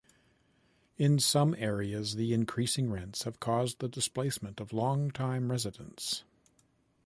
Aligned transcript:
In 0.97 1.19
some 1.19 1.53
areas 1.59 2.15
the 2.15 2.33
increasing 2.33 2.89
rents 2.89 3.21
have 3.21 3.39
caused 3.39 3.77
the 3.77 3.87
displacement 3.87 4.59
of 4.59 4.73
long-time 4.73 5.51
residents. 5.51 6.23